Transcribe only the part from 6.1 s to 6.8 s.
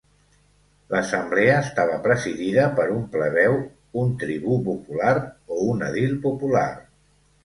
popular.